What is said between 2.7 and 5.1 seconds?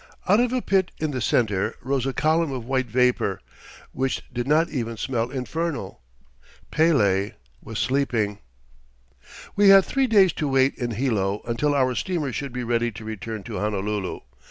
vapour which did not even